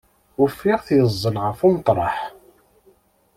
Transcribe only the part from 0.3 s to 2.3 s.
Ufiɣ-t yeẓẓel ɣef umeṭreḥ.